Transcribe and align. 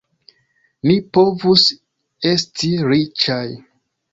Ni 0.91 0.95
povus 1.17 1.65
esti 2.33 2.71
riĉaj! 2.89 3.47